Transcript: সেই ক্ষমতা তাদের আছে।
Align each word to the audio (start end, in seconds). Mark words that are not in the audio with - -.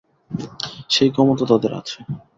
সেই 0.89 1.09
ক্ষমতা 1.11 1.45
তাদের 1.45 1.71
আছে। 1.73 1.97